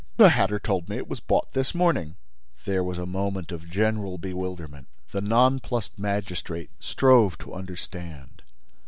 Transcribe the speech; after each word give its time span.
"The 0.17 0.29
hatter 0.29 0.57
told 0.57 0.89
me 0.89 0.97
it 0.97 1.07
was 1.07 1.19
bought 1.19 1.53
this 1.53 1.75
morning." 1.75 2.15
There 2.65 2.83
was 2.83 2.97
a 2.97 3.05
moment 3.05 3.51
of 3.51 3.69
general 3.69 4.17
bewilderment. 4.17 4.87
The 5.11 5.21
nonplussed 5.21 5.99
magistrate 5.99 6.71
strove 6.79 7.37
to 7.37 7.53
understand. 7.53 8.41